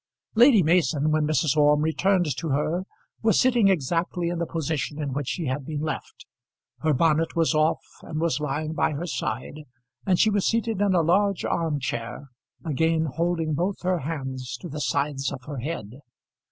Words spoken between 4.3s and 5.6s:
the position in which she